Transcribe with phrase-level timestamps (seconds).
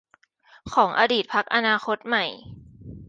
[0.73, 2.25] ของอดีตพรรคอนาคตใหม่